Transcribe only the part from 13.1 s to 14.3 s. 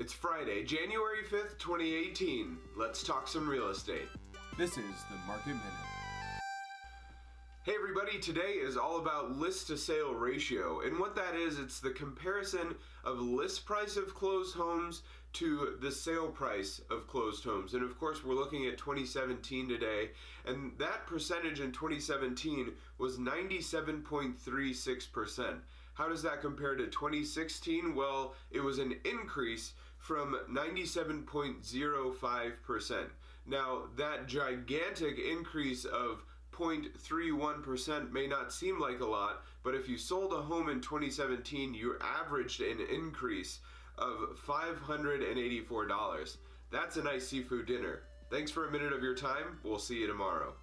list price of